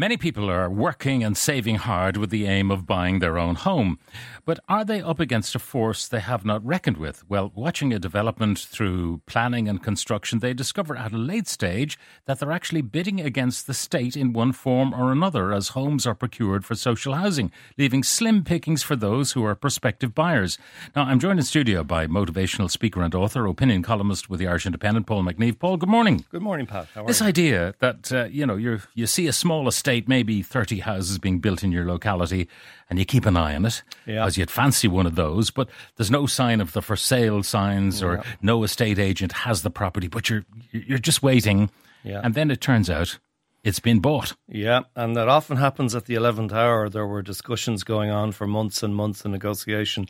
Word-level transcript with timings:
Many 0.00 0.16
people 0.16 0.50
are 0.50 0.70
working 0.70 1.22
and 1.22 1.36
saving 1.36 1.74
hard 1.74 2.16
with 2.16 2.30
the 2.30 2.46
aim 2.46 2.70
of 2.70 2.86
buying 2.86 3.18
their 3.18 3.36
own 3.36 3.54
home. 3.54 3.98
But 4.46 4.58
are 4.66 4.82
they 4.82 5.02
up 5.02 5.20
against 5.20 5.54
a 5.54 5.58
force 5.58 6.08
they 6.08 6.20
have 6.20 6.42
not 6.42 6.64
reckoned 6.64 6.96
with? 6.96 7.22
Well, 7.28 7.52
watching 7.54 7.92
a 7.92 7.98
development 7.98 8.58
through 8.58 9.20
planning 9.26 9.68
and 9.68 9.82
construction, 9.82 10.38
they 10.38 10.54
discover 10.54 10.96
at 10.96 11.12
a 11.12 11.18
late 11.18 11.48
stage 11.48 11.98
that 12.24 12.38
they're 12.38 12.50
actually 12.50 12.80
bidding 12.80 13.20
against 13.20 13.66
the 13.66 13.74
state 13.74 14.16
in 14.16 14.32
one 14.32 14.52
form 14.52 14.94
or 14.94 15.12
another 15.12 15.52
as 15.52 15.68
homes 15.76 16.06
are 16.06 16.14
procured 16.14 16.64
for 16.64 16.74
social 16.74 17.12
housing, 17.12 17.52
leaving 17.76 18.02
slim 18.02 18.42
pickings 18.42 18.82
for 18.82 18.96
those 18.96 19.32
who 19.32 19.44
are 19.44 19.54
prospective 19.54 20.14
buyers. 20.14 20.56
Now, 20.96 21.02
I'm 21.02 21.18
joined 21.18 21.40
in 21.40 21.44
studio 21.44 21.84
by 21.84 22.06
motivational 22.06 22.70
speaker 22.70 23.02
and 23.02 23.14
author, 23.14 23.44
opinion 23.44 23.82
columnist 23.82 24.30
with 24.30 24.40
the 24.40 24.46
Irish 24.46 24.64
Independent, 24.64 25.06
Paul 25.06 25.24
McNeive. 25.24 25.58
Paul, 25.58 25.76
good 25.76 25.90
morning. 25.90 26.24
Good 26.30 26.40
morning, 26.40 26.64
Pat. 26.64 26.88
How 26.94 27.04
are 27.04 27.06
This 27.06 27.20
you? 27.20 27.26
idea 27.26 27.74
that 27.80 28.10
uh, 28.10 28.24
you 28.24 28.46
know 28.46 28.56
you 28.56 28.80
you 28.94 29.06
see 29.06 29.26
a 29.26 29.32
small 29.34 29.68
estate, 29.68 29.89
maybe 30.06 30.42
thirty 30.42 30.80
houses 30.80 31.18
being 31.18 31.40
built 31.40 31.62
in 31.64 31.72
your 31.72 31.84
locality, 31.86 32.48
and 32.88 32.98
you 32.98 33.04
keep 33.04 33.26
an 33.26 33.36
eye 33.36 33.54
on 33.54 33.64
it 33.66 33.82
Yeah. 34.06 34.20
because 34.20 34.36
you'd 34.38 34.50
fancy 34.50 34.88
one 34.88 35.06
of 35.06 35.14
those, 35.14 35.50
but 35.50 35.68
there's 35.96 36.10
no 36.10 36.26
sign 36.26 36.60
of 36.60 36.72
the 36.72 36.82
for 36.82 36.96
sale 36.96 37.42
signs 37.42 38.02
or 38.02 38.22
no 38.42 38.62
estate 38.64 38.98
agent 38.98 39.32
has 39.32 39.62
the 39.62 39.70
property, 39.70 40.08
but 40.08 40.28
you're 40.30 40.44
you're 40.72 40.98
just 40.98 41.22
waiting, 41.22 41.70
Yeah. 42.04 42.20
and 42.24 42.34
then 42.34 42.50
it 42.50 42.60
turns 42.60 42.88
out 42.90 43.18
it's 43.62 43.80
been 43.80 44.00
bought. 44.00 44.34
Yeah, 44.48 44.80
and 44.96 45.14
that 45.16 45.28
often 45.28 45.58
happens 45.58 45.94
at 45.94 46.06
the 46.06 46.14
11th 46.14 46.52
hour. 46.52 46.88
There 46.88 47.06
were 47.06 47.20
discussions 47.22 47.84
going 47.84 48.10
on 48.10 48.32
for 48.32 48.46
months 48.46 48.82
and 48.82 48.94
months 48.96 49.24
in 49.24 49.32
negotiation. 49.32 50.06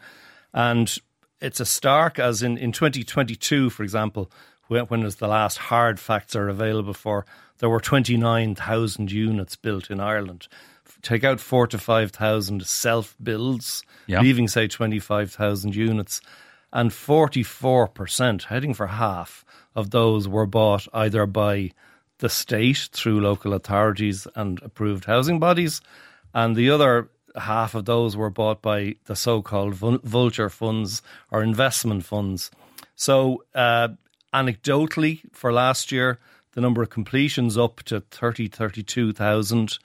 And 0.54 0.96
it's 1.40 1.58
a 1.58 1.64
stark, 1.64 2.18
as 2.20 2.42
in, 2.42 2.56
in 2.58 2.70
2022, 2.70 3.70
for 3.70 3.82
example, 3.82 4.30
when, 4.70 4.84
when 4.84 5.02
is 5.02 5.16
the 5.16 5.26
last 5.26 5.58
hard 5.58 5.98
facts 5.98 6.36
are 6.36 6.48
available 6.48 6.94
for, 6.94 7.26
there 7.58 7.68
were 7.68 7.80
29,000 7.80 9.10
units 9.10 9.56
built 9.56 9.90
in 9.90 9.98
Ireland. 10.00 10.46
Take 11.02 11.24
out 11.24 11.40
four 11.40 11.66
to 11.66 11.78
5,000 11.78 12.64
self 12.66 13.16
builds, 13.22 13.82
Yeah. 14.06 14.20
leaving, 14.20 14.46
say, 14.48 14.68
25,000 14.68 15.74
units. 15.74 16.20
And 16.72 16.92
44%, 16.92 18.44
heading 18.44 18.74
for 18.74 18.86
half 18.86 19.44
of 19.74 19.90
those 19.90 20.28
were 20.28 20.46
bought 20.46 20.86
either 20.94 21.26
by 21.26 21.72
the 22.18 22.28
state 22.28 22.90
through 22.92 23.20
local 23.20 23.52
authorities 23.54 24.28
and 24.36 24.60
approved 24.62 25.06
housing 25.06 25.40
bodies, 25.40 25.80
and 26.32 26.54
the 26.54 26.70
other 26.70 27.08
half 27.34 27.74
of 27.74 27.86
those 27.86 28.16
were 28.16 28.30
bought 28.30 28.62
by 28.62 28.94
the 29.06 29.16
so-called 29.16 29.74
vulture 29.74 30.50
funds 30.50 31.02
or 31.30 31.42
investment 31.42 32.04
funds. 32.04 32.50
So, 32.94 33.42
uh, 33.54 33.88
anecdotally, 34.32 35.20
for 35.32 35.52
last 35.52 35.92
year, 35.92 36.18
the 36.52 36.60
number 36.60 36.82
of 36.82 36.90
completions 36.90 37.56
up 37.56 37.82
to 37.84 38.00
30, 38.00 38.48
32,000. 38.48 39.78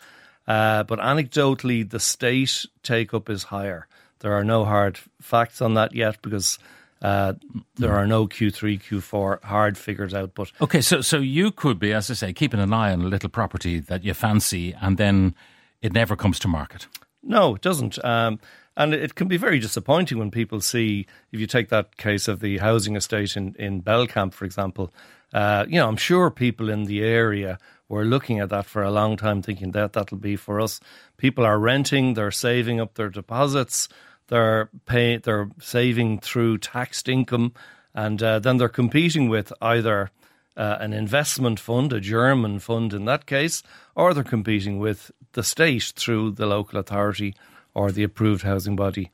Uh, 0.47 0.83
but 0.83 0.99
anecdotally, 0.99 1.89
the 1.89 1.99
state 1.99 2.65
take 2.83 3.13
up 3.13 3.29
is 3.29 3.43
higher. 3.43 3.87
There 4.19 4.33
are 4.33 4.43
no 4.43 4.65
hard 4.65 4.99
facts 5.21 5.61
on 5.61 5.73
that 5.75 5.93
yet 5.93 6.21
because 6.21 6.57
uh, 7.01 7.33
there 7.75 7.93
are 7.93 8.07
no 8.07 8.27
Q3, 8.27 8.81
Q4 8.81 9.43
hard 9.43 9.77
figures 9.77 10.13
out. 10.13 10.33
But 10.33 10.51
Okay, 10.61 10.81
so 10.81 11.01
so 11.01 11.17
you 11.17 11.51
could 11.51 11.79
be, 11.79 11.93
as 11.93 12.09
I 12.09 12.13
say, 12.13 12.33
keeping 12.33 12.59
an 12.59 12.73
eye 12.73 12.91
on 12.91 13.01
a 13.01 13.07
little 13.07 13.29
property 13.29 13.79
that 13.79 14.03
you 14.03 14.13
fancy, 14.13 14.73
and 14.81 14.97
then 14.97 15.35
it 15.81 15.93
never 15.93 16.15
comes 16.15 16.39
to 16.39 16.47
market. 16.47 16.87
No, 17.21 17.55
it 17.55 17.61
doesn't. 17.61 18.03
Um, 18.03 18.39
and 18.77 18.93
it 18.93 19.15
can 19.15 19.27
be 19.27 19.37
very 19.37 19.59
disappointing 19.59 20.17
when 20.17 20.31
people 20.31 20.59
see, 20.61 21.05
if 21.31 21.39
you 21.39 21.47
take 21.47 21.69
that 21.69 21.97
case 21.97 22.27
of 22.27 22.39
the 22.39 22.57
housing 22.57 22.95
estate 22.95 23.37
in, 23.37 23.55
in 23.57 23.81
Belcamp, 23.81 24.33
for 24.33 24.45
example, 24.45 24.93
uh, 25.33 25.65
you 25.67 25.79
know, 25.79 25.87
I'm 25.87 25.97
sure 25.97 26.29
people 26.29 26.69
in 26.69 26.85
the 26.85 27.03
area 27.03 27.57
were 27.87 28.05
looking 28.05 28.39
at 28.39 28.49
that 28.49 28.65
for 28.65 28.83
a 28.83 28.91
long 28.91 29.17
time, 29.17 29.41
thinking 29.41 29.71
that 29.71 29.93
that'll 29.93 30.17
be 30.17 30.35
for 30.35 30.59
us. 30.59 30.79
People 31.17 31.45
are 31.45 31.59
renting, 31.59 32.13
they're 32.13 32.31
saving 32.31 32.79
up 32.79 32.95
their 32.95 33.09
deposits, 33.09 33.87
they're 34.27 34.69
pay, 34.85 35.17
they're 35.17 35.49
saving 35.59 36.19
through 36.19 36.57
taxed 36.57 37.07
income, 37.07 37.53
and 37.93 38.21
uh, 38.21 38.39
then 38.39 38.57
they're 38.57 38.69
competing 38.69 39.29
with 39.29 39.53
either 39.61 40.11
uh, 40.57 40.77
an 40.79 40.93
investment 40.93 41.59
fund, 41.59 41.93
a 41.93 41.99
German 41.99 42.59
fund 42.59 42.93
in 42.93 43.05
that 43.05 43.25
case, 43.25 43.61
or 43.95 44.13
they're 44.13 44.23
competing 44.23 44.79
with 44.79 45.11
the 45.33 45.43
state 45.43 45.93
through 45.95 46.31
the 46.31 46.45
local 46.45 46.79
authority 46.79 47.35
or 47.75 47.91
the 47.91 48.03
approved 48.03 48.41
housing 48.43 48.75
body, 48.75 49.11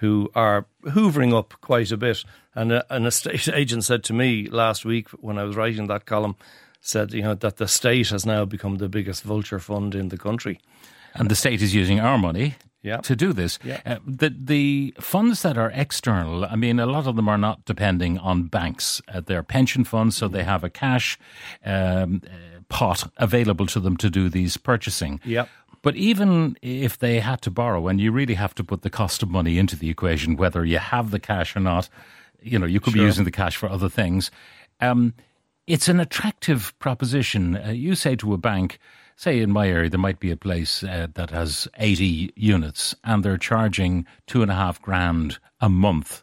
who 0.00 0.30
are 0.34 0.64
hoovering 0.86 1.36
up 1.36 1.54
quite 1.60 1.92
a 1.92 1.96
bit. 1.98 2.24
And 2.54 2.72
a, 2.72 2.94
an 2.94 3.04
estate 3.06 3.48
agent 3.52 3.84
said 3.84 4.02
to 4.04 4.12
me 4.14 4.48
last 4.48 4.84
week 4.86 5.08
when 5.20 5.36
I 5.38 5.42
was 5.44 5.56
writing 5.56 5.88
that 5.88 6.06
column, 6.06 6.36
said 6.80 7.12
you 7.12 7.22
know 7.22 7.34
that 7.34 7.56
the 7.56 7.68
state 7.68 8.08
has 8.10 8.24
now 8.24 8.44
become 8.46 8.76
the 8.78 8.88
biggest 8.88 9.22
vulture 9.24 9.58
fund 9.60 9.94
in 9.94 10.08
the 10.08 10.18
country. 10.18 10.58
and 11.14 11.28
the 11.28 11.34
state 11.36 11.62
is 11.62 11.74
using 11.74 12.00
our 12.00 12.18
money 12.18 12.54
Yeah. 12.82 13.00
to 13.02 13.14
do 13.16 13.32
this. 13.32 13.58
Yeah. 13.64 13.80
Uh, 13.86 13.96
the 14.06 14.30
the 14.46 14.94
funds 15.00 15.40
that 15.42 15.56
are 15.56 15.70
external, 15.74 16.44
I 16.44 16.56
mean, 16.56 16.80
a 16.80 16.86
lot 16.86 17.06
of 17.06 17.14
them 17.16 17.28
are 17.28 17.38
not 17.38 17.64
depending 17.64 18.18
on 18.18 18.48
banks. 18.50 19.00
Uh, 19.08 19.20
they're 19.26 19.42
pension 19.44 19.84
funds, 19.84 20.16
so 20.16 20.28
they 20.28 20.44
have 20.44 20.64
a 20.66 20.70
cash 20.70 21.18
um, 21.64 22.20
uh, 22.26 22.60
pot 22.68 23.10
available 23.16 23.66
to 23.66 23.80
them 23.80 23.96
to 23.96 24.10
do 24.10 24.28
these 24.28 24.58
purchasing. 24.58 25.20
Yep. 25.24 25.48
But 25.84 25.96
even 25.96 26.56
if 26.62 26.98
they 26.98 27.20
had 27.20 27.42
to 27.42 27.50
borrow, 27.50 27.88
and 27.88 28.00
you 28.00 28.10
really 28.10 28.34
have 28.34 28.54
to 28.56 28.64
put 28.64 28.82
the 28.82 28.90
cost 28.90 29.22
of 29.22 29.28
money 29.28 29.58
into 29.58 29.76
the 29.76 29.90
equation, 29.90 30.36
whether 30.36 30.64
you 30.64 30.78
have 30.78 31.10
the 31.10 31.20
cash 31.20 31.54
or 31.54 31.60
not, 31.60 31.88
you 32.42 32.58
know, 32.58 32.66
you 32.66 32.80
could 32.80 32.94
be 32.94 33.00
using 33.00 33.24
the 33.24 33.30
cash 33.30 33.56
for 33.56 33.68
other 33.68 33.90
things. 33.90 34.30
Um, 34.80 35.14
it's 35.66 35.88
an 35.88 36.00
attractive 36.00 36.76
proposition. 36.78 37.56
Uh, 37.56 37.70
you 37.70 37.94
say 37.94 38.16
to 38.16 38.32
a 38.34 38.38
bank, 38.38 38.78
say 39.16 39.40
in 39.40 39.50
my 39.50 39.68
area, 39.68 39.90
there 39.90 40.00
might 40.00 40.20
be 40.20 40.30
a 40.30 40.36
place 40.36 40.82
uh, 40.82 41.06
that 41.14 41.30
has 41.30 41.68
80 41.78 42.32
units 42.34 42.94
and 43.04 43.22
they're 43.22 43.38
charging 43.38 44.06
two 44.26 44.42
and 44.42 44.50
a 44.50 44.54
half 44.54 44.80
grand 44.80 45.38
a 45.60 45.68
month 45.68 46.22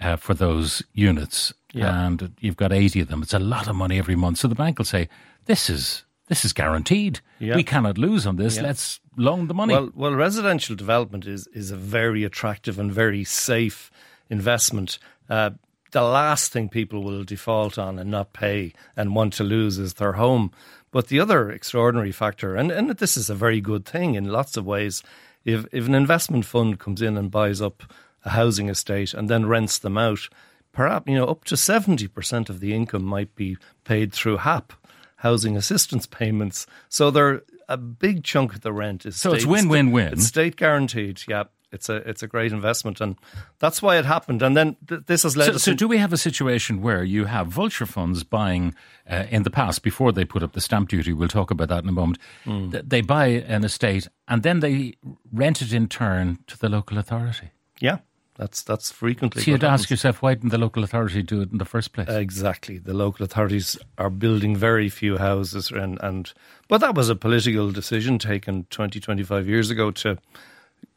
uh, 0.00 0.16
for 0.16 0.34
those 0.34 0.82
units. 0.92 1.52
Yeah. 1.72 2.06
And 2.06 2.32
you've 2.40 2.56
got 2.56 2.72
80 2.72 3.02
of 3.02 3.08
them. 3.08 3.22
It's 3.22 3.34
a 3.34 3.38
lot 3.38 3.68
of 3.68 3.76
money 3.76 3.98
every 3.98 4.16
month. 4.16 4.38
So 4.38 4.48
the 4.48 4.54
bank 4.54 4.78
will 4.78 4.84
say, 4.84 5.08
this 5.46 5.70
is. 5.70 6.04
This 6.30 6.44
is 6.44 6.52
guaranteed. 6.52 7.18
Yeah. 7.40 7.56
We 7.56 7.64
cannot 7.64 7.98
lose 7.98 8.24
on 8.24 8.36
this. 8.36 8.54
Yeah. 8.54 8.62
Let's 8.62 9.00
loan 9.16 9.48
the 9.48 9.54
money. 9.54 9.74
Well, 9.74 9.90
well, 9.96 10.14
residential 10.14 10.76
development 10.76 11.26
is 11.26 11.48
is 11.48 11.72
a 11.72 11.76
very 11.76 12.22
attractive 12.22 12.78
and 12.78 12.92
very 12.92 13.24
safe 13.24 13.90
investment. 14.30 15.00
Uh, 15.28 15.50
the 15.90 16.02
last 16.02 16.52
thing 16.52 16.68
people 16.68 17.02
will 17.02 17.24
default 17.24 17.78
on 17.78 17.98
and 17.98 18.12
not 18.12 18.32
pay 18.32 18.72
and 18.96 19.16
want 19.16 19.32
to 19.34 19.44
lose 19.44 19.76
is 19.78 19.94
their 19.94 20.12
home. 20.12 20.52
But 20.92 21.08
the 21.08 21.18
other 21.18 21.50
extraordinary 21.50 22.12
factor, 22.12 22.54
and, 22.54 22.70
and 22.70 22.90
this 22.90 23.16
is 23.16 23.28
a 23.28 23.34
very 23.34 23.60
good 23.60 23.84
thing 23.84 24.14
in 24.14 24.26
lots 24.26 24.56
of 24.56 24.64
ways, 24.64 25.02
if 25.44 25.66
if 25.72 25.86
an 25.86 25.96
investment 25.96 26.44
fund 26.44 26.78
comes 26.78 27.02
in 27.02 27.16
and 27.16 27.28
buys 27.28 27.60
up 27.60 27.82
a 28.24 28.30
housing 28.30 28.68
estate 28.68 29.14
and 29.14 29.28
then 29.28 29.46
rents 29.46 29.78
them 29.78 29.98
out, 29.98 30.28
perhaps 30.70 31.08
you 31.08 31.16
know 31.16 31.26
up 31.26 31.42
to 31.46 31.56
seventy 31.56 32.06
percent 32.06 32.48
of 32.48 32.60
the 32.60 32.72
income 32.72 33.04
might 33.04 33.34
be 33.34 33.56
paid 33.82 34.12
through 34.12 34.36
HAP, 34.38 34.72
housing 35.20 35.56
assistance 35.56 36.06
payments. 36.06 36.66
So 36.88 37.10
they're 37.10 37.42
a 37.68 37.76
big 37.76 38.24
chunk 38.24 38.54
of 38.54 38.60
the 38.62 38.72
rent 38.72 39.06
is 39.06 39.16
So 39.16 39.32
it's 39.32 39.46
win-win-win. 39.46 40.12
It's 40.14 40.26
state 40.26 40.56
guaranteed. 40.56 41.22
Yeah, 41.28 41.44
it's 41.72 41.88
a 41.88 41.96
it's 42.08 42.22
a 42.22 42.26
great 42.26 42.52
investment, 42.52 43.00
and 43.00 43.14
that's 43.60 43.80
why 43.80 43.96
it 43.98 44.04
happened. 44.04 44.42
And 44.42 44.56
then 44.56 44.76
th- 44.88 45.02
this 45.06 45.22
has 45.22 45.36
led 45.36 45.46
So, 45.46 45.52
us. 45.54 45.62
so 45.62 45.74
do 45.74 45.86
we 45.86 45.98
have 45.98 46.12
a 46.12 46.16
situation 46.16 46.82
where 46.82 47.04
you 47.04 47.26
have 47.26 47.46
vulture 47.46 47.86
funds 47.86 48.24
buying 48.24 48.74
uh, 49.08 49.26
in 49.30 49.44
the 49.44 49.50
past 49.50 49.82
before 49.82 50.10
they 50.12 50.24
put 50.24 50.42
up 50.42 50.52
the 50.52 50.60
stamp 50.60 50.88
duty? 50.88 51.12
We'll 51.12 51.28
talk 51.28 51.50
about 51.52 51.68
that 51.68 51.84
in 51.84 51.88
a 51.88 51.92
moment. 51.92 52.18
Hmm. 52.44 52.70
th- 52.72 52.84
They 52.88 53.02
buy 53.02 53.26
an 53.46 53.62
estate 53.64 54.08
and 54.26 54.42
then 54.42 54.60
they 54.60 54.94
rent 55.32 55.62
it 55.62 55.72
in 55.72 55.86
turn 55.88 56.38
to 56.48 56.58
the 56.58 56.68
local 56.68 56.98
authority. 56.98 57.50
yeah, 57.80 57.98
that's 58.40 58.62
that's 58.62 58.90
frequently. 58.90 59.42
So 59.42 59.50
you'd 59.50 59.62
ask 59.62 59.82
happens. 59.82 59.90
yourself, 59.90 60.22
why 60.22 60.32
didn't 60.32 60.48
the 60.48 60.56
local 60.56 60.82
authority 60.82 61.22
do 61.22 61.42
it 61.42 61.52
in 61.52 61.58
the 61.58 61.66
first 61.66 61.92
place? 61.92 62.08
Exactly. 62.08 62.78
The 62.78 62.94
local 62.94 63.22
authorities 63.22 63.76
are 63.98 64.08
building 64.08 64.56
very 64.56 64.88
few 64.88 65.18
houses 65.18 65.70
and, 65.70 65.98
and 66.02 66.32
but 66.66 66.78
that 66.78 66.94
was 66.94 67.10
a 67.10 67.14
political 67.14 67.70
decision 67.70 68.18
taken 68.18 68.64
20, 68.70 68.98
25 68.98 69.46
years 69.46 69.68
ago 69.68 69.90
to 69.90 70.16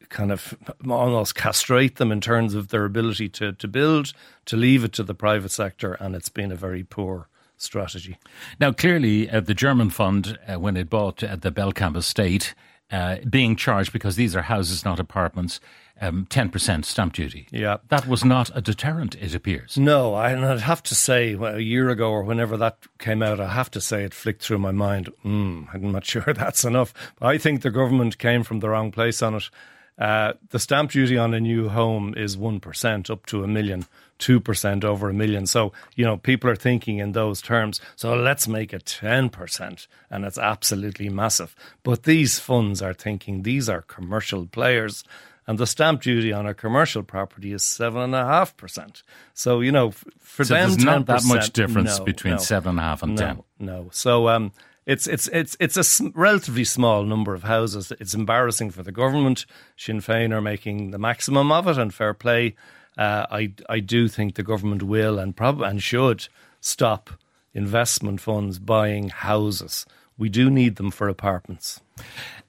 kind 0.08 0.32
of 0.32 0.56
almost 0.88 1.34
castrate 1.34 1.96
them 1.96 2.10
in 2.10 2.22
terms 2.22 2.54
of 2.54 2.68
their 2.68 2.86
ability 2.86 3.28
to, 3.28 3.52
to 3.52 3.68
build, 3.68 4.14
to 4.46 4.56
leave 4.56 4.82
it 4.82 4.94
to 4.94 5.02
the 5.02 5.14
private 5.14 5.50
sector, 5.50 5.94
and 5.94 6.14
it's 6.14 6.30
been 6.30 6.50
a 6.50 6.56
very 6.56 6.82
poor 6.82 7.28
strategy. 7.58 8.16
Now, 8.58 8.72
clearly, 8.72 9.28
uh, 9.28 9.40
the 9.40 9.54
German 9.54 9.90
fund, 9.90 10.38
uh, 10.46 10.58
when 10.58 10.76
it 10.76 10.88
bought 10.88 11.22
uh, 11.22 11.36
the 11.36 11.50
Belcamp 11.50 11.96
estate, 11.96 12.54
uh, 12.90 13.16
being 13.28 13.56
charged 13.56 13.92
because 13.92 14.16
these 14.16 14.36
are 14.36 14.42
houses, 14.42 14.84
not 14.84 15.00
apartments, 15.00 15.58
um, 16.00 16.26
10% 16.28 16.84
stamp 16.84 17.12
duty. 17.14 17.46
Yeah. 17.50 17.76
That 17.88 18.06
was 18.08 18.24
not 18.24 18.50
a 18.54 18.60
deterrent, 18.60 19.14
it 19.14 19.34
appears. 19.34 19.78
No, 19.78 20.14
I- 20.14 20.30
and 20.32 20.44
I'd 20.44 20.60
have 20.60 20.82
to 20.84 20.94
say, 20.94 21.34
well, 21.34 21.54
a 21.56 21.60
year 21.60 21.88
ago 21.90 22.10
or 22.10 22.22
whenever 22.24 22.56
that 22.56 22.78
came 22.98 23.22
out, 23.22 23.40
I 23.40 23.48
have 23.52 23.70
to 23.72 23.80
say 23.80 24.04
it 24.04 24.12
flicked 24.14 24.42
through 24.42 24.58
my 24.58 24.72
mind. 24.72 25.08
Mm, 25.24 25.68
I'm 25.72 25.92
not 25.92 26.04
sure 26.12 26.24
that's 26.34 26.64
enough. 26.64 26.92
I 27.22 27.38
think 27.38 27.62
the 27.62 27.70
government 27.70 28.18
came 28.18 28.42
from 28.42 28.60
the 28.60 28.68
wrong 28.68 28.90
place 28.90 29.22
on 29.22 29.34
it. 29.36 29.50
Uh, 29.96 30.32
the 30.50 30.58
stamp 30.58 30.90
duty 30.90 31.16
on 31.16 31.32
a 31.34 31.38
new 31.40 31.68
home 31.68 32.14
is 32.16 32.36
1% 32.36 33.10
up 33.10 33.26
to 33.26 33.44
a 33.44 33.46
million, 33.46 33.86
2% 34.18 34.82
over 34.84 35.08
a 35.08 35.14
million. 35.14 35.46
So, 35.46 35.72
you 35.94 36.04
know, 36.04 36.16
people 36.16 36.50
are 36.50 36.56
thinking 36.56 36.98
in 36.98 37.12
those 37.12 37.40
terms. 37.40 37.80
So 37.94 38.12
let's 38.16 38.48
make 38.48 38.72
it 38.72 38.84
10%. 38.86 39.86
And 40.10 40.24
it's 40.24 40.36
absolutely 40.38 41.08
massive. 41.10 41.54
But 41.84 42.02
these 42.02 42.40
funds 42.40 42.82
are 42.82 42.92
thinking 42.92 43.42
these 43.42 43.68
are 43.68 43.82
commercial 43.82 44.46
players. 44.46 45.04
And 45.46 45.58
the 45.58 45.66
stamp 45.66 46.00
duty 46.00 46.32
on 46.32 46.46
a 46.46 46.54
commercial 46.54 47.02
property 47.02 47.52
is 47.52 47.62
7.5%. 47.62 49.02
So, 49.34 49.60
you 49.60 49.72
know, 49.72 49.90
for 50.18 50.44
so 50.44 50.54
them, 50.54 50.70
there's 50.70 50.84
not 50.84 51.06
that 51.06 51.24
much 51.26 51.52
difference 51.52 51.98
no, 51.98 52.04
between 52.04 52.34
no, 52.34 52.40
seven 52.40 52.70
and 52.70 52.78
a 52.78 52.82
half 52.82 53.02
and 53.02 53.14
no, 53.14 53.20
ten. 53.20 53.42
No. 53.58 53.88
So, 53.92 54.28
um, 54.28 54.52
it's 54.86 55.06
it's 55.06 55.28
it's 55.28 55.56
it's 55.60 56.00
a 56.00 56.10
relatively 56.14 56.64
small 56.64 57.04
number 57.04 57.34
of 57.34 57.44
houses. 57.44 57.90
It's 58.00 58.14
embarrassing 58.14 58.70
for 58.70 58.82
the 58.82 58.92
government. 58.92 59.46
Sinn 59.76 60.00
Féin 60.00 60.32
are 60.32 60.42
making 60.42 60.90
the 60.90 60.98
maximum 60.98 61.50
of 61.50 61.66
it, 61.68 61.78
and 61.78 61.92
fair 61.92 62.12
play. 62.12 62.54
Uh, 62.98 63.26
I 63.30 63.54
I 63.68 63.80
do 63.80 64.08
think 64.08 64.34
the 64.34 64.42
government 64.42 64.82
will 64.82 65.18
and 65.18 65.34
prob 65.34 65.62
and 65.62 65.82
should 65.82 66.28
stop 66.60 67.10
investment 67.54 68.20
funds 68.20 68.58
buying 68.58 69.08
houses. 69.08 69.86
We 70.18 70.28
do 70.28 70.50
need 70.50 70.76
them 70.76 70.90
for 70.90 71.08
apartments. 71.08 71.80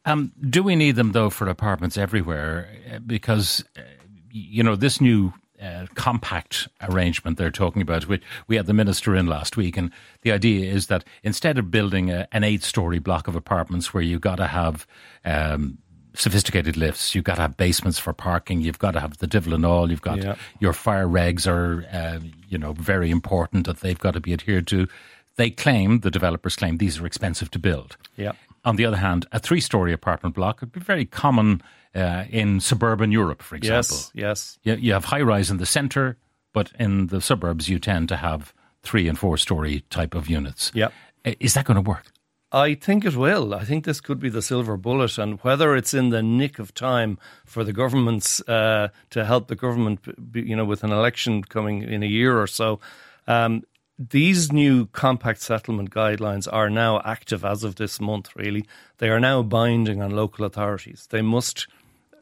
Um, 0.05 0.31
do 0.49 0.61
we 0.63 0.75
need 0.75 0.95
them 0.95 1.11
though 1.13 1.29
for 1.29 1.47
apartments 1.49 1.97
everywhere? 1.97 2.67
Uh, 2.93 2.99
Because 2.99 3.63
uh, 3.77 3.81
you 4.31 4.63
know 4.63 4.75
this 4.75 5.01
new 5.01 5.33
uh, 5.61 5.87
compact 5.95 6.67
arrangement 6.81 7.37
they're 7.37 7.49
talking 7.51 7.81
about. 7.81 8.07
Which 8.07 8.21
we 8.47 8.55
had 8.57 8.65
the 8.65 8.73
minister 8.73 9.15
in 9.15 9.27
last 9.27 9.57
week, 9.57 9.77
and 9.77 9.91
the 10.21 10.31
idea 10.31 10.71
is 10.71 10.87
that 10.87 11.03
instead 11.23 11.57
of 11.57 11.71
building 11.71 12.11
a, 12.11 12.27
an 12.31 12.43
eight-story 12.43 12.99
block 12.99 13.27
of 13.27 13.35
apartments 13.35 13.93
where 13.93 14.03
you've 14.03 14.21
got 14.21 14.35
to 14.35 14.47
have 14.47 14.85
um, 15.23 15.77
sophisticated 16.13 16.77
lifts, 16.77 17.15
you've 17.15 17.23
got 17.23 17.35
to 17.35 17.41
have 17.41 17.57
basements 17.57 17.99
for 17.99 18.13
parking, 18.13 18.61
you've 18.61 18.79
got 18.79 18.91
to 18.91 18.99
have 18.99 19.17
the 19.17 19.27
divil 19.27 19.53
and 19.53 19.65
all, 19.65 19.89
you've 19.89 20.01
got 20.01 20.17
Yeah. 20.23 20.35
your 20.59 20.73
fire 20.73 21.07
regs 21.07 21.47
are 21.47 21.85
uh, 21.91 22.19
you 22.49 22.57
know 22.57 22.73
very 22.73 23.09
important 23.09 23.65
that 23.65 23.79
they've 23.79 23.99
got 23.99 24.13
to 24.13 24.19
be 24.21 24.33
adhered 24.33 24.67
to. 24.67 24.87
They 25.37 25.49
claim 25.49 25.99
the 25.99 26.11
developers 26.11 26.55
claim 26.55 26.77
these 26.77 26.99
are 26.99 27.05
expensive 27.05 27.49
to 27.51 27.59
build. 27.59 27.97
Yeah. 28.17 28.33
On 28.65 28.75
the 28.75 28.85
other 28.85 28.97
hand, 28.97 29.27
a 29.31 29.39
three-story 29.39 29.93
apartment 29.93 30.35
block 30.35 30.59
would 30.59 30.71
be 30.71 30.79
very 30.79 31.05
common 31.05 31.61
uh, 31.93 32.25
in 32.29 32.59
suburban 32.59 33.11
Europe, 33.11 33.41
for 33.41 33.55
example. 33.55 33.95
Yes. 33.95 34.11
Yes. 34.13 34.59
You, 34.63 34.75
you 34.75 34.93
have 34.93 35.05
high-rise 35.05 35.51
in 35.51 35.57
the 35.57 35.65
centre, 35.65 36.17
but 36.51 36.71
in 36.79 37.07
the 37.07 37.21
suburbs 37.21 37.69
you 37.69 37.79
tend 37.79 38.09
to 38.09 38.17
have 38.17 38.53
three 38.81 39.07
and 39.07 39.17
four-story 39.17 39.83
type 39.89 40.15
of 40.15 40.27
units. 40.27 40.71
Yeah. 40.73 40.89
Is 41.23 41.53
that 41.53 41.65
going 41.65 41.75
to 41.75 41.81
work? 41.81 42.11
I 42.51 42.75
think 42.75 43.05
it 43.05 43.15
will. 43.15 43.53
I 43.53 43.65
think 43.65 43.85
this 43.85 43.99
could 43.99 44.19
be 44.19 44.29
the 44.29 44.41
silver 44.41 44.77
bullet, 44.77 45.17
and 45.17 45.39
whether 45.41 45.75
it's 45.75 45.93
in 45.93 46.09
the 46.09 46.23
nick 46.23 46.57
of 46.59 46.73
time 46.73 47.17
for 47.45 47.63
the 47.63 47.73
governments 47.73 48.39
uh, 48.47 48.89
to 49.09 49.25
help 49.25 49.47
the 49.47 49.55
government, 49.55 49.99
you 50.33 50.55
know, 50.55 50.63
with 50.63 50.83
an 50.83 50.91
election 50.91 51.43
coming 51.43 51.81
in 51.83 52.01
a 52.01 52.07
year 52.07 52.39
or 52.39 52.47
so, 52.47 52.79
um, 53.27 53.63
these 53.97 54.51
new 54.51 54.87
compact 54.87 55.41
settlement 55.41 55.89
guidelines 55.89 56.51
are 56.51 56.69
now 56.69 57.01
active 57.05 57.45
as 57.45 57.63
of 57.63 57.75
this 57.75 58.01
month. 58.01 58.35
Really, 58.35 58.65
they 58.97 59.09
are 59.09 59.19
now 59.19 59.41
binding 59.41 60.01
on 60.01 60.11
local 60.11 60.45
authorities. 60.45 61.07
They 61.09 61.21
must 61.21 61.67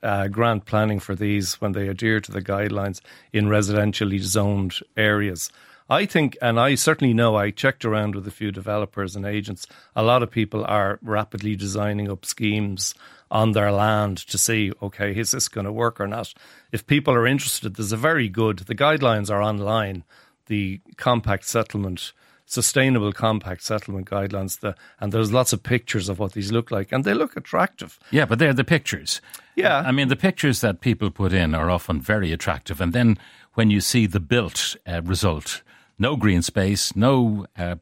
uh, 0.03 0.27
grant 0.27 0.65
planning 0.65 0.99
for 0.99 1.15
these 1.15 1.59
when 1.61 1.71
they 1.71 1.87
adhere 1.87 2.19
to 2.19 2.31
the 2.31 2.41
guidelines 2.41 3.01
in 3.31 3.45
residentially 3.45 4.19
zoned 4.19 4.75
areas. 4.97 5.49
I 5.89 6.05
think, 6.05 6.37
and 6.41 6.59
I 6.59 6.75
certainly 6.75 7.13
know, 7.13 7.35
I 7.35 7.51
checked 7.51 7.83
around 7.85 8.15
with 8.15 8.27
a 8.27 8.31
few 8.31 8.51
developers 8.51 9.15
and 9.15 9.25
agents. 9.25 9.67
A 9.95 10.03
lot 10.03 10.23
of 10.23 10.31
people 10.31 10.63
are 10.65 10.99
rapidly 11.01 11.55
designing 11.55 12.09
up 12.09 12.25
schemes 12.25 12.95
on 13.29 13.51
their 13.51 13.71
land 13.71 14.17
to 14.17 14.37
see, 14.37 14.71
okay, 14.81 15.15
is 15.15 15.31
this 15.31 15.49
going 15.49 15.65
to 15.65 15.71
work 15.71 15.99
or 15.99 16.07
not? 16.07 16.33
If 16.71 16.87
people 16.87 17.13
are 17.13 17.27
interested, 17.27 17.75
there's 17.75 17.91
a 17.91 17.97
very 17.97 18.29
good, 18.29 18.59
the 18.59 18.75
guidelines 18.75 19.29
are 19.29 19.41
online, 19.41 20.03
the 20.47 20.81
compact 20.97 21.45
settlement 21.45 22.13
sustainable 22.45 23.13
compact 23.13 23.63
settlement 23.63 24.07
guidelines 24.09 24.59
the, 24.59 24.75
and 24.99 25.11
there's 25.13 25.31
lots 25.31 25.53
of 25.53 25.63
pictures 25.63 26.09
of 26.09 26.19
what 26.19 26.33
these 26.33 26.51
look 26.51 26.71
like 26.71 26.91
and 26.91 27.03
they 27.05 27.13
look 27.13 27.37
attractive 27.37 27.97
Yeah, 28.11 28.25
but 28.25 28.37
they're 28.37 28.53
the 28.53 28.65
pictures. 28.65 29.21
Yeah. 29.55 29.79
I 29.79 29.91
mean, 29.91 30.09
the 30.09 30.15
pictures 30.17 30.59
that 30.61 30.81
people 30.81 31.09
put 31.09 31.31
in 31.33 31.55
are 31.55 31.69
often 31.71 32.01
very 32.01 32.31
attractive. 32.33 32.81
And 32.81 32.91
then 32.93 33.17
when 33.53 33.69
you 33.69 33.79
see 33.81 34.07
the 34.07 34.19
built 34.19 34.75
uh, 34.85 35.01
result, 35.03 35.63
no 35.97 36.15
green 36.17 36.41
space, 36.41 36.95
no 36.95 37.45
uh, 37.57 37.75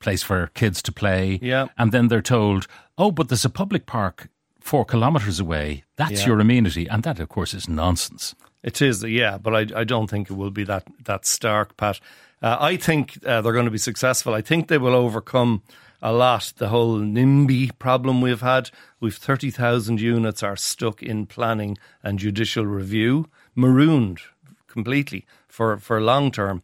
place 0.00 0.22
for 0.24 0.48
kids 0.54 0.82
to 0.82 0.92
play. 0.92 1.38
Yeah. 1.40 1.68
And 1.78 1.92
then 1.92 2.08
they're 2.08 2.22
told, 2.22 2.66
oh, 2.98 3.12
but 3.12 3.28
there's 3.28 3.44
a 3.44 3.50
public 3.50 3.86
park 3.86 4.28
four 4.60 4.84
kilometres 4.84 5.38
away. 5.40 5.84
That's 5.96 6.22
Yeah. 6.22 6.26
your 6.28 6.40
amenity. 6.40 6.88
And 6.88 7.02
that, 7.04 7.20
of 7.20 7.28
course, 7.28 7.54
is 7.54 7.68
nonsense. 7.68 8.34
It 8.62 8.80
is, 8.80 9.02
yeah, 9.02 9.38
but 9.38 9.54
I, 9.54 9.80
I 9.80 9.84
don't 9.84 10.08
think 10.08 10.30
it 10.30 10.34
will 10.34 10.50
be 10.50 10.64
that 10.64 10.86
that 11.04 11.26
stark, 11.26 11.76
Pat. 11.76 12.00
Uh, 12.40 12.56
I 12.60 12.76
think 12.76 13.18
uh, 13.26 13.40
they're 13.40 13.52
going 13.52 13.64
to 13.64 13.70
be 13.70 13.78
successful. 13.78 14.34
I 14.34 14.42
think 14.42 14.68
they 14.68 14.78
will 14.78 14.94
overcome 14.94 15.62
a 16.00 16.12
lot 16.12 16.52
the 16.56 16.68
whole 16.68 16.98
NIMBY 16.98 17.78
problem 17.78 18.20
we've 18.20 18.40
had. 18.40 18.70
We've 19.00 19.16
thirty 19.16 19.50
thousand 19.50 20.00
units 20.00 20.42
are 20.42 20.56
stuck 20.56 21.02
in 21.02 21.26
planning 21.26 21.76
and 22.02 22.18
judicial 22.18 22.66
review, 22.66 23.28
marooned 23.54 24.20
completely 24.68 25.26
for 25.48 25.76
for 25.78 26.00
long 26.00 26.30
term. 26.30 26.62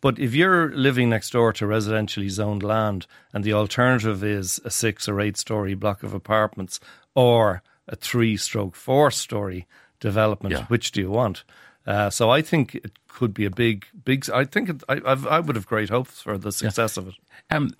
But 0.00 0.18
if 0.18 0.34
you're 0.34 0.72
living 0.74 1.10
next 1.10 1.30
door 1.30 1.52
to 1.52 1.66
residentially 1.66 2.30
zoned 2.30 2.62
land 2.62 3.06
and 3.34 3.44
the 3.44 3.52
alternative 3.52 4.24
is 4.24 4.60
a 4.64 4.70
six 4.70 5.08
or 5.08 5.20
eight 5.20 5.36
story 5.36 5.74
block 5.74 6.02
of 6.02 6.14
apartments 6.14 6.80
or 7.14 7.62
a 7.86 7.96
three 7.96 8.36
stroke 8.36 8.74
four 8.74 9.10
story 9.10 9.66
development, 10.00 10.54
Yeah. 10.54 10.64
which 10.66 10.92
do 10.92 11.00
you 11.00 11.10
want? 11.10 11.44
Uh, 11.86 12.10
so 12.10 12.30
I 12.30 12.42
think 12.42 12.74
it 12.74 12.92
could 13.08 13.32
be 13.32 13.44
a 13.46 13.50
big, 13.50 13.86
big. 14.04 14.28
I 14.30 14.44
think 14.44 14.68
it, 14.68 14.82
I, 14.88 15.00
I've, 15.04 15.26
I 15.26 15.40
would 15.40 15.56
have 15.56 15.66
great 15.66 15.88
hopes 15.90 16.20
for 16.22 16.36
the 16.38 16.52
success 16.52 16.96
of 16.96 17.08
it. 17.08 17.14
Um, 17.50 17.74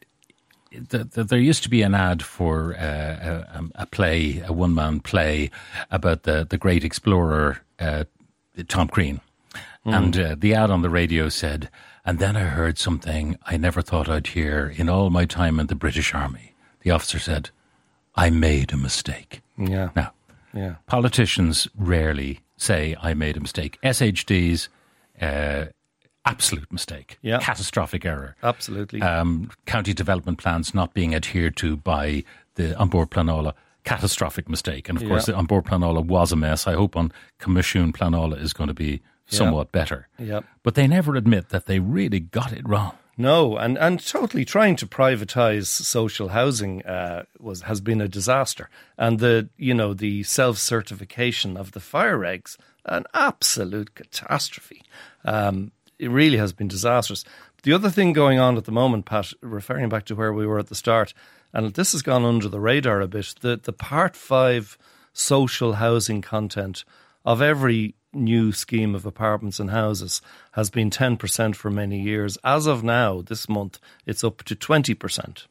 the, 0.73 1.05
the, 1.05 1.25
there 1.25 1.39
used 1.39 1.63
to 1.65 1.69
be 1.71 1.83
an 1.83 1.95
ad 1.95 2.23
for 2.23 2.75
uh, 2.77 3.45
a, 3.53 3.65
a 3.83 3.87
play, 3.87 4.43
a 4.47 4.53
one 4.53 4.75
man 4.75 5.01
play 5.01 5.51
about 5.91 6.23
the, 6.23 6.47
the 6.49 6.57
great 6.57 6.85
explorer, 6.85 7.59
uh, 7.79 8.05
Tom 8.69 8.89
Crean. 8.89 9.21
And 9.85 10.17
uh, 10.19 10.37
the 10.39 10.55
ad 10.55 10.71
on 10.71 10.83
the 10.83 10.91
radio 10.91 11.29
said, 11.31 11.71
and 12.05 12.19
then 12.19 12.37
I 12.37 12.41
heard 12.45 12.79
something 12.79 13.37
I 13.47 13.57
never 13.57 13.81
thought 13.83 14.09
I'd 14.09 14.29
hear 14.29 14.73
in 14.77 14.89
all 14.89 15.09
my 15.11 15.25
time 15.25 15.59
in 15.59 15.67
the 15.69 15.75
British 15.75 16.15
Army. 16.15 16.55
The 16.83 16.91
officer 16.91 17.19
said, 17.19 17.51
I 18.15 18.31
made 18.31 18.73
a 18.73 18.77
mistake. 18.77 19.41
Yeah, 19.57 19.89
Now, 19.97 20.13
yeah, 20.55 20.75
politicians 20.87 21.69
rarely 21.77 22.41
say, 22.57 22.97
I 23.01 23.15
made 23.15 23.37
a 23.37 23.41
mistake. 23.41 23.79
SHDs, 23.83 24.69
uh, 25.21 25.67
absolute 26.25 26.71
mistake. 26.73 27.19
Yeah. 27.23 27.39
Catastrophic 27.39 28.05
error 28.05 28.37
absolutely. 28.43 29.01
um, 29.03 29.51
county 29.67 29.95
development 29.95 30.39
plans 30.39 30.75
not 30.75 30.93
being 30.95 31.15
adhered 31.15 31.57
to 31.57 31.77
by 31.77 32.25
the 32.57 32.81
An 32.81 32.89
Bord 32.89 33.11
Pleanála. 33.11 33.55
Catastrophic 33.85 34.47
mistake. 34.49 34.91
And 34.91 35.01
of 35.01 35.09
course, 35.09 35.27
Yeah. 35.27 35.33
the 35.35 35.39
An 35.41 35.47
Bord 35.47 35.65
Pleanála 35.65 36.05
was 36.05 36.33
a 36.33 36.37
mess. 36.37 36.67
I 36.67 36.75
hope 36.75 36.97
on 36.97 37.13
Commission 37.39 37.93
Pleanála 37.95 38.39
is 38.41 38.53
going 38.53 38.69
to 38.69 38.75
be 38.75 39.01
somewhat 39.27 39.73
better. 39.73 40.09
Yep. 40.19 40.45
But 40.63 40.75
they 40.75 40.87
never 40.87 41.15
admit 41.17 41.49
that 41.49 41.65
they 41.67 41.79
really 41.79 42.21
got 42.21 42.53
it 42.53 42.69
wrong. 42.69 42.93
No, 43.21 43.59
and, 43.59 43.77
and 43.77 44.03
totally 44.03 44.47
trying 44.47 44.77
to 44.77 44.87
privatize 44.87 45.67
social 45.67 46.29
housing 46.29 46.83
uh, 46.87 47.25
was 47.39 47.61
has 47.63 47.83
been 47.83 48.01
a 48.01 48.09
disaster, 48.09 48.71
and 48.97 49.19
the 49.19 49.51
you 49.59 49.75
know 49.75 49.93
the 49.93 50.23
self 50.23 50.57
certification 50.57 51.55
of 51.59 51.73
the 51.73 51.81
fire 51.81 52.17
regs 52.17 52.57
an 52.87 53.05
absolute 53.13 53.95
catastrophe. 53.95 54.83
Um, 55.23 55.73
it 55.99 56.11
really 56.11 56.39
has 56.39 56.55
been 56.55 56.69
disastrous. 56.69 57.25
The 57.63 57.75
other 57.75 57.91
thing 57.91 58.15
going 58.15 58.39
on 58.39 58.57
at 58.57 58.65
the 58.65 58.73
moment, 58.73 59.05
Pat, 59.05 59.35
referring 59.43 59.91
back 59.91 60.07
to 60.07 60.15
where 60.15 60.33
we 60.33 60.47
were 60.47 60.59
at 60.59 60.69
the 60.69 60.75
start, 60.75 61.13
and 61.53 61.75
this 61.75 61.93
has 61.93 62.01
gone 62.01 62.25
under 62.25 62.49
the 62.49 62.59
radar 62.59 63.03
a 63.03 63.07
bit. 63.07 63.35
The 63.43 63.61
the 63.63 63.75
Part 63.75 64.17
Five 64.17 64.79
social 65.13 65.75
housing 65.75 66.23
content 66.23 66.87
of 67.27 67.43
every 67.43 67.97
new 68.13 68.53
scheme 68.53 68.95
of 68.95 69.07
apartments 69.07 69.61
and 69.61 69.71
houses 69.71 70.21
has 70.53 70.71
been 70.71 70.91
10% 70.91 71.55
for 71.55 71.71
many 71.71 72.01
years. 72.01 72.37
As 72.45 72.67
of 72.67 72.83
now, 72.83 73.23
this 73.23 73.49
month, 73.49 73.79
it's 74.07 74.25
up 74.25 74.43
to 74.45 74.57
20%. 74.57 75.47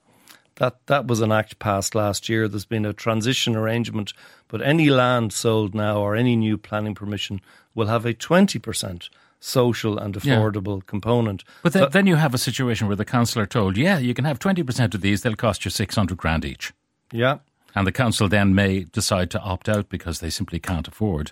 That 0.56 0.86
that 0.88 1.08
was 1.08 1.22
an 1.22 1.32
act 1.32 1.58
passed 1.60 1.96
last 1.96 2.28
year. 2.28 2.48
There's 2.50 2.66
been 2.66 2.86
a 2.86 2.92
transition 2.92 3.56
arrangement, 3.56 4.12
but 4.50 4.62
any 4.62 4.90
land 4.90 5.32
sold 5.32 5.74
now 5.74 6.00
or 6.02 6.16
any 6.18 6.36
new 6.36 6.58
planning 6.58 6.96
permission 6.96 7.40
will 7.74 7.88
have 7.88 8.06
a 8.06 8.14
20% 8.14 9.10
social 9.40 9.98
and 9.98 10.18
Yeah. 10.22 10.36
affordable 10.36 10.86
component. 10.86 11.46
But 11.64 11.72
then, 11.72 11.88
then 11.92 12.08
you 12.08 12.18
have 12.18 12.34
a 12.34 12.38
situation 12.38 12.88
where 12.88 12.98
the 12.98 13.06
councillor 13.06 13.46
told, 13.46 13.78
yeah, 13.78 13.98
you 14.00 14.14
can 14.14 14.26
have 14.26 14.38
20% 14.38 14.94
of 14.94 15.00
these, 15.00 15.22
they'll 15.22 15.36
cost 15.36 15.64
you 15.64 15.72
600 15.72 16.18
grand 16.18 16.44
each. 16.44 16.74
Yeah. 17.14 17.38
And 17.74 17.88
the 17.88 17.94
council 17.94 18.28
then 18.28 18.54
may 18.54 18.84
decide 18.84 19.30
to 19.32 19.40
opt 19.40 19.70
out 19.70 19.88
because 19.88 20.20
they 20.20 20.30
simply 20.30 20.60
can't 20.60 20.88
afford 20.90 21.32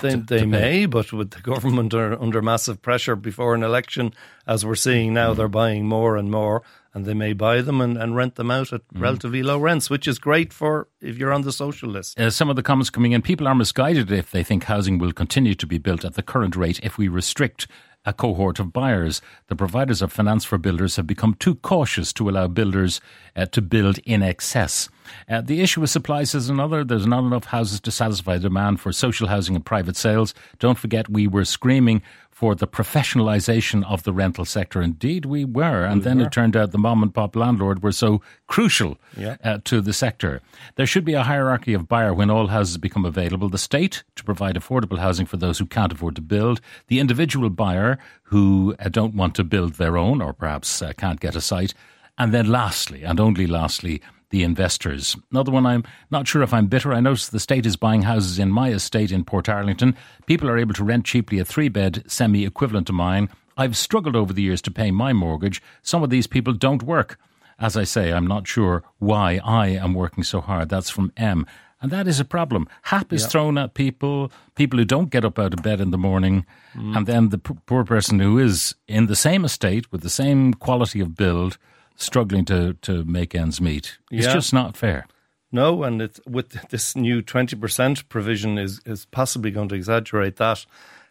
They, 0.00 0.10
to, 0.10 0.16
they 0.18 0.38
to 0.40 0.46
may, 0.46 0.86
but 0.86 1.12
with 1.12 1.30
the 1.30 1.40
government 1.40 1.94
are 1.94 2.20
under 2.20 2.42
massive 2.42 2.80
pressure 2.82 3.16
before 3.16 3.54
an 3.54 3.62
election, 3.62 4.12
as 4.46 4.64
we're 4.64 4.74
seeing 4.76 5.12
now, 5.14 5.34
they're 5.34 5.48
buying 5.48 5.86
more 5.86 6.16
and 6.16 6.30
more, 6.30 6.62
and 6.94 7.04
they 7.04 7.14
may 7.14 7.32
buy 7.32 7.60
them 7.62 7.80
and, 7.80 7.96
and 7.98 8.16
rent 8.16 8.34
them 8.36 8.50
out 8.50 8.72
at 8.72 8.82
Mm. 8.94 9.00
relatively 9.02 9.42
low 9.42 9.58
rents, 9.58 9.90
which 9.90 10.08
is 10.08 10.18
great 10.18 10.52
for 10.52 10.88
if 11.00 11.18
you're 11.18 11.32
on 11.32 11.42
the 11.42 11.52
social 11.52 11.88
list. 11.90 12.18
Uh, 12.18 12.30
some 12.30 12.48
of 12.50 12.56
the 12.56 12.62
comments 12.62 12.90
coming 12.90 13.12
in 13.12 13.22
people 13.22 13.46
are 13.46 13.54
misguided 13.54 14.10
if 14.10 14.30
they 14.30 14.42
think 14.42 14.64
housing 14.64 14.98
will 14.98 15.12
continue 15.12 15.54
to 15.54 15.66
be 15.66 15.78
built 15.78 16.04
at 16.04 16.14
the 16.14 16.22
current 16.22 16.56
rate 16.56 16.80
if 16.82 16.96
we 16.98 17.08
restrict 17.08 17.66
a 18.04 18.12
cohort 18.12 18.58
of 18.58 18.72
buyers. 18.72 19.20
The 19.48 19.56
providers 19.56 20.00
of 20.02 20.12
finance 20.12 20.44
for 20.44 20.56
builders 20.56 20.96
have 20.96 21.06
become 21.06 21.34
too 21.34 21.56
cautious 21.56 22.12
to 22.14 22.28
allow 22.30 22.46
builders 22.48 23.00
uh, 23.36 23.46
to 23.46 23.60
build 23.60 23.98
in 24.04 24.22
excess. 24.22 24.88
Uh, 25.28 25.40
the 25.40 25.60
issue 25.60 25.80
with 25.80 25.90
supplies 25.90 26.34
is 26.34 26.48
another. 26.48 26.84
There's 26.84 27.06
not 27.06 27.24
enough 27.24 27.44
houses 27.44 27.80
to 27.80 27.90
satisfy 27.90 28.38
demand 28.38 28.80
for 28.80 28.92
social 28.92 29.28
housing 29.28 29.54
and 29.56 29.64
private 29.64 29.96
sales. 29.96 30.34
Don't 30.58 30.78
forget, 30.78 31.08
we 31.08 31.26
were 31.26 31.44
screaming 31.44 32.02
for 32.30 32.54
the 32.54 32.68
professionalisation 32.68 33.84
of 33.90 34.04
the 34.04 34.12
rental 34.12 34.44
sector. 34.44 34.80
Indeed, 34.80 35.24
we 35.24 35.44
were. 35.44 35.84
And 35.84 36.04
then 36.04 36.20
it 36.20 36.30
turned 36.30 36.56
out 36.56 36.70
the 36.70 36.78
mom 36.78 37.02
and 37.02 37.12
pop 37.12 37.34
landlord 37.34 37.82
were 37.82 37.90
so 37.90 38.22
crucial 38.46 38.96
Yeah. 39.16 39.36
uh, 39.42 39.58
to 39.64 39.80
the 39.80 39.92
sector. 39.92 40.40
There 40.76 40.86
should 40.86 41.04
be 41.04 41.14
a 41.14 41.24
hierarchy 41.24 41.74
of 41.74 41.88
buyer 41.88 42.14
when 42.14 42.30
all 42.30 42.46
houses 42.46 42.78
become 42.78 43.04
available. 43.04 43.48
The 43.48 43.58
state 43.58 44.04
to 44.14 44.22
provide 44.22 44.54
affordable 44.54 44.98
housing 44.98 45.26
for 45.26 45.36
those 45.36 45.58
who 45.58 45.66
can't 45.66 45.92
afford 45.92 46.14
to 46.14 46.22
build. 46.22 46.60
The 46.86 47.00
individual 47.00 47.50
buyer 47.50 47.98
who 48.24 48.76
uh, 48.78 48.88
don't 48.88 49.14
want 49.14 49.34
to 49.36 49.42
build 49.44 49.74
their 49.74 49.96
own 49.98 50.22
or 50.22 50.32
perhaps 50.32 50.80
uh, 50.80 50.92
can't 50.96 51.18
get 51.18 51.34
a 51.34 51.40
site. 51.40 51.74
And 52.18 52.32
then 52.32 52.46
lastly, 52.46 53.02
and 53.04 53.18
only 53.18 53.46
lastly, 53.48 54.00
the 54.30 54.42
investors. 54.42 55.16
Another 55.30 55.50
one, 55.50 55.66
I'm 55.66 55.84
not 56.10 56.28
sure 56.28 56.42
if 56.42 56.52
I'm 56.52 56.66
bitter. 56.66 56.92
I 56.92 57.00
notice 57.00 57.28
the 57.28 57.40
state 57.40 57.66
is 57.66 57.76
buying 57.76 58.02
houses 58.02 58.38
in 58.38 58.50
my 58.50 58.70
estate 58.70 59.10
in 59.10 59.24
Portarlington. 59.24 59.94
People 60.26 60.48
are 60.48 60.58
able 60.58 60.74
to 60.74 60.84
rent 60.84 61.04
cheaply 61.04 61.38
a 61.38 61.44
three 61.44 61.68
bed 61.68 62.04
semi 62.06 62.44
equivalent 62.44 62.86
to 62.88 62.92
mine. 62.92 63.28
I've 63.56 63.76
struggled 63.76 64.14
over 64.14 64.32
the 64.32 64.42
years 64.42 64.62
to 64.62 64.70
pay 64.70 64.90
my 64.90 65.12
mortgage. 65.12 65.62
Some 65.82 66.02
of 66.02 66.10
these 66.10 66.26
people 66.26 66.52
don't 66.52 66.82
work. 66.82 67.18
As 67.58 67.76
I 67.76 67.84
say, 67.84 68.12
I'm 68.12 68.26
not 68.26 68.46
sure 68.46 68.84
why 68.98 69.40
I 69.44 69.68
am 69.68 69.94
working 69.94 70.22
so 70.22 70.40
hard. 70.40 70.68
That's 70.68 70.90
from 70.90 71.12
M. 71.16 71.44
And 71.80 71.90
that 71.92 72.08
is 72.08 72.18
a 72.18 72.24
problem. 72.24 72.68
HAP 72.82 73.12
is 73.12 73.26
thrown 73.26 73.56
at 73.56 73.74
people, 73.74 74.32
people 74.56 74.78
who 74.78 74.84
don't 74.84 75.10
get 75.10 75.24
up 75.24 75.38
out 75.38 75.54
of 75.54 75.62
bed 75.62 75.80
in 75.80 75.92
the 75.92 75.98
morning, 75.98 76.44
mm. 76.74 76.96
and 76.96 77.06
then 77.06 77.28
the 77.28 77.38
p- 77.38 77.54
poor 77.66 77.84
person 77.84 78.18
who 78.18 78.38
is 78.38 78.74
in 78.88 79.06
the 79.06 79.14
same 79.14 79.44
estate 79.44 79.90
with 79.92 80.00
the 80.00 80.10
same 80.10 80.54
quality 80.54 80.98
of 81.00 81.14
build, 81.14 81.56
struggling 81.98 82.44
to, 82.46 82.72
to 82.82 83.04
make 83.04 83.34
ends 83.34 83.60
meet. 83.60 83.98
It's 84.10 84.24
Yeah. 84.26 84.32
just 84.32 84.54
not 84.54 84.76
fair. 84.76 85.06
No, 85.52 85.82
and 85.82 86.00
it's, 86.00 86.20
with 86.26 86.68
this 86.70 86.94
new 86.96 87.22
20% 87.22 88.08
provision 88.08 88.56
is, 88.58 88.80
is 88.86 89.04
possibly 89.06 89.50
going 89.50 89.68
to 89.68 89.74
exaggerate 89.74 90.36
that. 90.36 90.64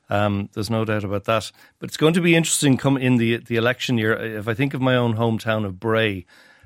Um, 0.10 0.50
there's 0.54 0.70
no 0.70 0.86
doubt 0.86 1.04
about 1.04 1.26
that. 1.26 1.52
But 1.80 1.90
it's 1.90 1.98
going 1.98 2.14
to 2.14 2.22
be 2.22 2.36
interesting 2.36 2.78
come 2.78 2.98
in 2.98 3.18
the 3.18 3.38
the 3.38 3.58
election 3.58 3.98
year. 3.98 4.14
If 4.14 4.48
I 4.48 4.54
think 4.54 4.74
of 4.74 4.80
my 4.82 4.96
own 4.96 5.18
hometown 5.18 5.66
of 5.66 5.80
Bray, 5.80 6.26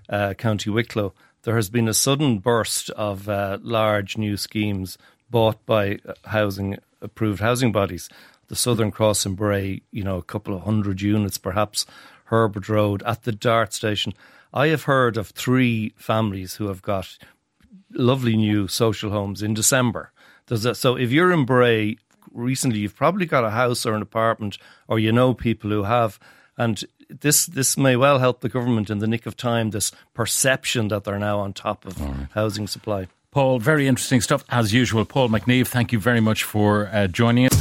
uh, 0.10 0.36
County 0.36 0.70
Wicklow, 0.70 1.14
there 1.44 1.56
has 1.56 1.70
been 1.70 1.88
a 1.88 1.94
sudden 1.94 2.38
burst 2.38 2.92
of 2.92 3.28
uh, 3.28 3.58
large 3.64 4.16
new 4.16 4.38
schemes 4.38 4.98
bought 5.32 5.66
by 5.66 5.98
uh, 6.06 6.14
housing 6.26 6.78
approved 7.02 7.42
housing 7.42 7.72
bodies. 7.72 8.10
The 8.48 8.56
Southern 8.56 8.92
Cross 8.92 9.26
in 9.26 9.34
Bray, 9.36 9.82
you 9.92 10.04
know, 10.04 10.18
a 10.18 10.24
couple 10.24 10.54
of 10.54 10.62
hundred 10.64 11.02
units 11.02 11.38
perhaps. 11.40 11.86
Herbert 12.32 12.70
Road 12.70 13.04
at 13.04 13.24
the 13.24 13.34
Dart 13.34 13.74
station. 13.74 14.14
I 14.54 14.68
have 14.68 14.84
heard 14.84 15.18
of 15.18 15.28
three 15.28 15.94
families 15.98 16.56
who 16.56 16.68
have 16.68 16.82
got 16.82 17.18
lovely 17.94 18.38
new 18.38 18.68
social 18.68 19.12
homes 19.12 19.44
in 19.44 19.54
December. 19.54 20.12
So 20.48 20.98
if 20.98 21.12
you're 21.12 21.32
in 21.32 21.46
Bray 21.46 21.98
recently, 22.34 22.80
you've 22.80 22.96
probably 22.96 23.26
got 23.26 23.44
a 23.44 23.52
house 23.52 23.86
or 23.86 23.94
an 23.94 24.02
apartment, 24.02 24.58
or 24.88 24.98
you 24.98 25.12
know 25.12 25.34
people 25.34 25.70
who 25.70 25.84
have, 25.84 26.20
and 26.58 26.84
this 27.10 27.46
this 27.46 27.78
may 27.78 27.96
well 27.96 28.20
help 28.20 28.40
the 28.40 28.50
government 28.50 28.90
in 28.90 29.00
the 29.00 29.08
nick 29.08 29.26
of 29.26 29.36
time. 29.36 29.70
This 29.70 29.92
perception 30.14 30.88
that 30.88 31.04
they're 31.04 31.20
now 31.20 31.40
on 31.40 31.54
top 31.54 31.86
of 31.86 31.98
housing 32.34 32.68
supply. 32.68 33.08
Paul, 33.32 33.60
very 33.60 33.88
interesting 33.88 34.22
stuff 34.22 34.44
as 34.50 34.74
usual. 34.74 35.06
Paul 35.06 35.30
McNeive, 35.30 35.68
thank 35.68 35.92
you 35.94 36.00
very 36.00 36.20
much 36.20 36.44
for 36.44 36.90
uh, 36.92 37.08
joining 37.08 37.46
us. 37.46 37.61